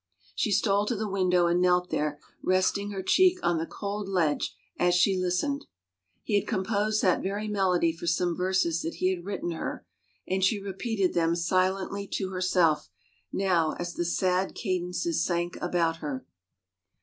[0.35, 4.55] She stole to the window and knelt there resting her cheek on the cold ledge
[4.79, 5.67] as she listened.
[6.23, 9.85] He had composed that very melody for some verses that he had written her
[10.27, 12.89] and she repeated them silently to herself
[13.31, 16.25] noW as the sad cadences sank about her.